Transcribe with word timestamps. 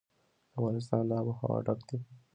افغانستان 0.57 1.01
له 1.09 1.15
آب 1.19 1.27
وهوا 1.27 1.57
ډک 1.65 1.79
دی. 1.87 1.97